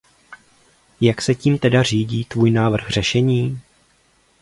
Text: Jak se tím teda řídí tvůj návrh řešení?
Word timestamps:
Jak 1.01 1.21
se 1.21 1.35
tím 1.35 1.57
teda 1.59 1.83
řídí 1.83 2.25
tvůj 2.25 2.51
návrh 2.51 2.89
řešení? 2.89 3.59